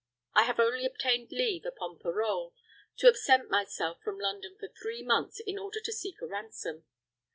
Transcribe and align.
I 0.33 0.45
have 0.45 0.59
only 0.59 0.83
obtained 0.83 1.29
leave 1.31 1.63
upon 1.63 1.99
parole, 1.99 2.55
to 2.97 3.07
absent 3.07 3.51
myself 3.51 4.01
from 4.01 4.17
London 4.17 4.57
for 4.59 4.67
three 4.69 5.03
months, 5.03 5.39
in 5.41 5.59
order 5.59 5.79
to 5.79 5.93
seek 5.93 6.19
a 6.23 6.25
ransom. 6.25 6.85